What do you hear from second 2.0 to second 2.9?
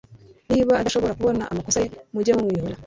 mujye mumwihorera